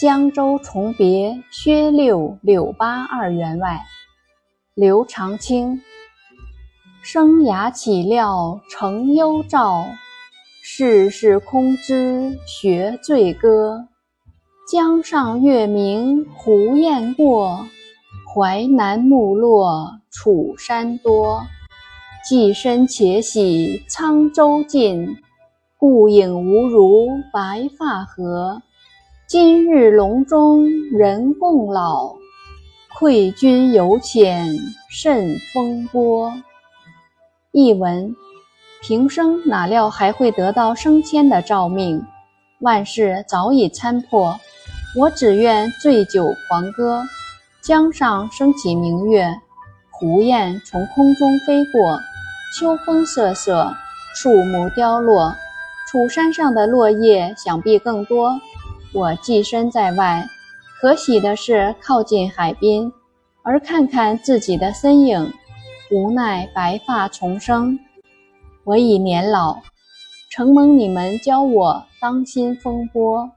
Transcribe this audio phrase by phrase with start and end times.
[0.00, 3.80] 江州重别薛六柳八二员外。
[4.76, 5.82] 刘长卿。
[7.02, 9.84] 生涯岂料成幽照，
[10.62, 13.88] 世事空知学醉歌。
[14.70, 17.66] 江上月明胡雁过，
[18.32, 21.42] 淮南木落楚山多。
[22.24, 25.16] 寄身且喜沧州近，
[25.76, 28.62] 故影无如白发何。
[29.30, 32.16] 今日隆中人共老，
[32.98, 34.56] 愧君犹浅
[34.90, 36.32] 甚风波。
[37.52, 38.16] 译文：
[38.80, 42.02] 平生哪料还会得到升迁的诏命，
[42.60, 44.34] 万事早已参破。
[44.98, 47.02] 我只愿醉酒狂歌，
[47.60, 49.30] 江上升起明月，
[49.90, 52.00] 胡雁从空中飞过，
[52.58, 53.74] 秋风瑟瑟，
[54.14, 55.34] 树木凋落，
[55.86, 58.40] 楚山上的落叶想必更多。
[58.92, 60.26] 我寄身在外，
[60.80, 62.92] 可喜的是靠近海滨，
[63.42, 65.32] 而看看自己的身影。
[65.90, 67.78] 无奈白发重生，
[68.64, 69.56] 我已年老，
[70.30, 73.30] 承蒙你们教我当心风波。